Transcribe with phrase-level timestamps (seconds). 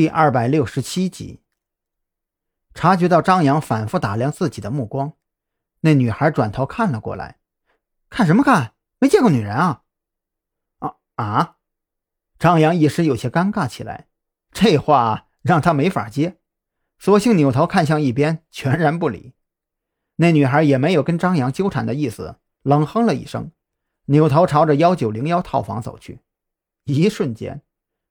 [0.00, 1.42] 第二百六十七集，
[2.72, 5.12] 察觉到张扬反复打量自己的目光，
[5.80, 7.36] 那女孩转头看了过来，
[8.08, 8.72] 看什么看？
[8.98, 9.82] 没见过女人啊？
[10.78, 11.56] 啊啊！
[12.38, 14.08] 张扬一时有些尴尬起来，
[14.50, 16.38] 这话让他没法接，
[16.98, 19.34] 索性扭头看向一边，全然不理。
[20.16, 23.52] 那女孩也没有跟张扬纠缠的意思，冷哼了一声，
[24.06, 26.20] 扭头朝着幺九零幺套房走去。
[26.84, 27.60] 一瞬间。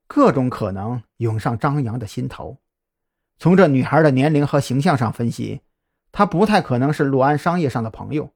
[0.10, 2.57] 各种可能涌上张扬的心头。
[3.38, 5.61] 从这女孩的年龄和形象上分析，
[6.11, 8.34] 她不太可能是陆安商业上的朋友。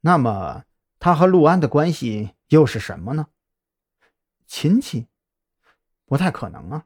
[0.00, 0.64] 那么，
[0.98, 3.28] 她和陆安的关系又是什么呢？
[4.48, 5.06] 亲戚？
[6.06, 6.84] 不太可能啊！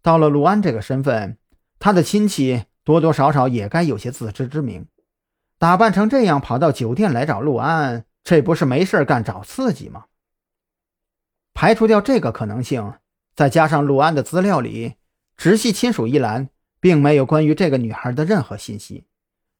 [0.00, 1.36] 到了陆安这个身份，
[1.78, 4.88] 他的亲戚多多少少也该有些自知之明。
[5.58, 10.06] 打扮成这样跑到酒店来找陆安，这不是没事干找刺激吗？
[11.52, 12.94] 排除掉这个可能性。
[13.34, 14.96] 再加上陆安的资料里，
[15.36, 16.50] 直系亲属一栏
[16.80, 19.06] 并没有关于这个女孩的任何信息。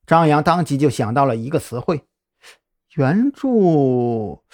[0.07, 2.07] 张扬当即就想到了一个词汇：
[2.97, 4.45] 援助，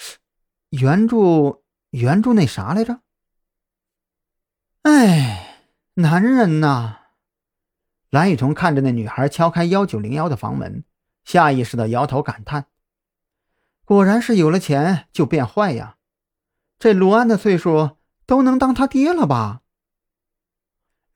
[0.69, 3.01] 援助，援助那啥来着？
[4.83, 6.97] 哎，男人呐！
[8.09, 10.85] 蓝雨桐看着那女孩敲开幺九零幺的房门，
[11.25, 12.67] 下意识的摇头感叹：
[13.83, 15.97] 果然是有了钱就变坏呀！
[16.79, 17.98] 这陆安的岁数。
[18.29, 19.61] 都能当他爹了吧？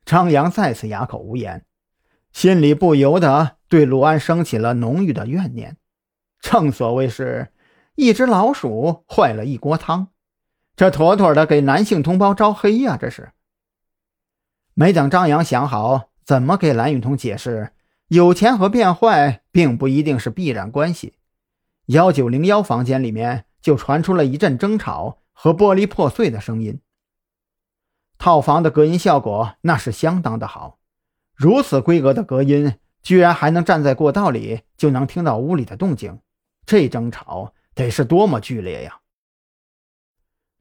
[0.03, 1.63] 张扬再次哑口无言，
[2.31, 5.77] 心里不由得对陆安升起了浓郁的怨念。
[6.39, 7.49] 正所谓是
[7.93, 10.07] 一只老鼠坏了一锅汤，
[10.75, 12.97] 这妥妥的给男性同胞招黑呀！
[12.99, 13.31] 这是。
[14.73, 17.73] 没等张扬想好怎么给蓝雨桐解释，
[18.07, 21.13] 有钱和变坏并不一定是必然关系，
[21.85, 26.79] 幺九零幺房间里面就传出了一阵争吵和玻璃破碎的声音。
[28.23, 30.77] 套房的隔音效果那是相当的好，
[31.35, 36.21] 如此规格的隔音，居然还能站在过道里就能听到屋里的动静，
[36.65, 38.99] 这争吵得是多么剧烈呀！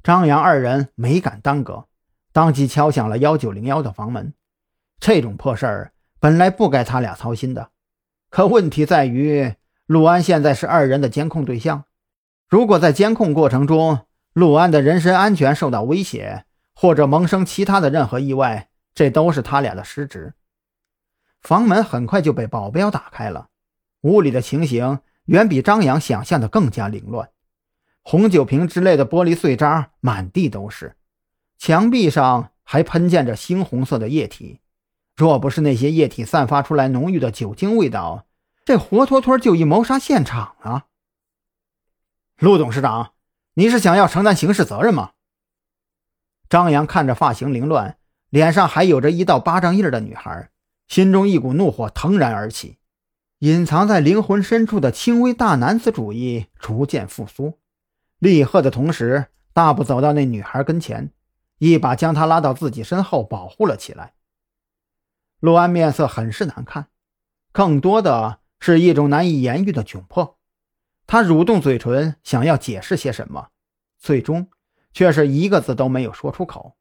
[0.02, 1.86] 张扬二人没敢耽搁，
[2.32, 4.34] 当即敲响了幺九零幺的房门。
[4.98, 7.68] 这种破事儿本来不该他俩操心的，
[8.28, 9.54] 可问题在于
[9.86, 11.84] 陆安现在是二人的监控对象，
[12.48, 14.00] 如果在监控过程中
[14.32, 16.44] 陆安的人身安全受到威胁，
[16.74, 20.34] 或者萌生其他的任何意外，这都是他俩的失职。
[21.40, 23.48] 房门很快就被保镖打开了，
[24.02, 27.30] 屋里的情形远比张扬想象的更加凌乱，
[28.02, 30.96] 红酒瓶之类的玻璃碎渣满地都是，
[31.58, 34.60] 墙壁上还喷溅着猩红色的液体。
[35.14, 38.26] 若不是那些液体散发出来浓郁的酒精味道，
[38.64, 40.86] 这活脱脱就一谋杀现场啊！
[42.38, 43.12] 陆董事长，
[43.54, 45.12] 你是想要承担刑事责任吗？
[46.52, 47.96] 张扬看着发型凌乱、
[48.28, 50.50] 脸上还有着一道巴掌印的女孩，
[50.86, 52.76] 心中一股怒火腾然而起，
[53.38, 57.58] 隐藏在灵魂深处的轻微大男子主义逐渐复苏。
[58.18, 61.10] 厉喝的同时，大步走到那女孩跟前，
[61.56, 64.12] 一把将她拉到自己身后保护了起来。
[65.40, 66.88] 陆安面色很是难看，
[67.50, 70.36] 更多的是一种难以言喻的窘迫。
[71.06, 73.48] 他蠕动嘴唇，想要解释些什么，
[73.98, 74.50] 最终。
[74.92, 76.76] 却是一个字都没有说出口。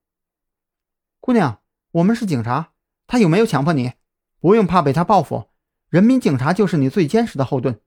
[1.20, 1.62] 姑娘，
[1.92, 2.74] 我们是警察，
[3.08, 3.94] 他有没有强迫你？
[4.40, 5.50] 不用怕被他报复，
[5.90, 7.80] 人民警察就是你最坚实的后盾。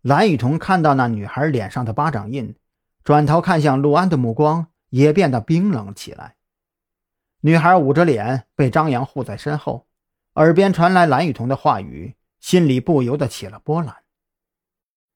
[0.00, 2.54] 蓝雨桐看到那女孩脸上的巴掌印，
[3.02, 6.36] 转头看向陆安的目光也变得冰冷起来。
[7.40, 9.88] 女孩捂着脸，被张扬护在身后，
[10.34, 14.04] 耳边传来蓝雨桐的话语，心里不由得起了波澜。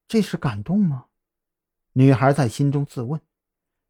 [0.09, 1.05] 这是感动吗？
[1.93, 3.21] 女孩在心中自问。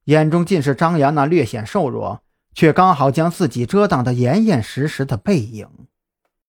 [0.08, 2.22] 眼中尽是张扬那略显瘦弱，
[2.54, 5.68] 却刚好将自己遮挡得严严实实的背影。